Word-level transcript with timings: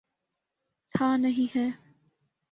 تھا، 0.93 1.15
نہیں 1.17 1.47
ہے۔ 1.55 1.67